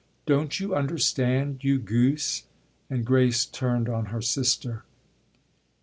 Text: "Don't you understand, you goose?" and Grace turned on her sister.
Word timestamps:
"Don't 0.25 0.59
you 0.59 0.73
understand, 0.73 1.63
you 1.63 1.77
goose?" 1.77 2.45
and 2.89 3.05
Grace 3.05 3.45
turned 3.45 3.87
on 3.87 4.05
her 4.07 4.19
sister. 4.23 4.83